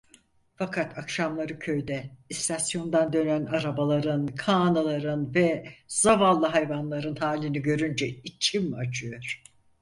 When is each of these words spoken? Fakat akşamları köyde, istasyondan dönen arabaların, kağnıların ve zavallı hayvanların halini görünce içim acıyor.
Fakat 0.55 0.97
akşamları 0.97 1.59
köyde, 1.59 2.11
istasyondan 2.29 3.13
dönen 3.13 3.45
arabaların, 3.45 4.27
kağnıların 4.27 5.35
ve 5.35 5.73
zavallı 5.87 6.45
hayvanların 6.45 7.15
halini 7.15 7.61
görünce 7.61 8.07
içim 8.09 8.73
acıyor. 8.73 9.43